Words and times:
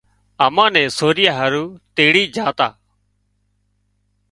امان 0.45 0.69
نين 0.75 0.89
سوري 0.97 1.25
هارو 1.37 1.63
تيڙي 1.95 2.23
جھا 2.35 2.47
تا 2.57 2.69